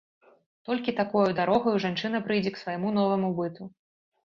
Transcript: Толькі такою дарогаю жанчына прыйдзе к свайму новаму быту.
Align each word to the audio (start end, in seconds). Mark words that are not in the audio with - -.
Толькі 0.69 0.95
такою 0.99 1.25
дарогаю 1.41 1.75
жанчына 1.85 2.23
прыйдзе 2.29 2.55
к 2.57 2.65
свайму 2.65 2.97
новаму 2.99 3.33
быту. 3.43 3.71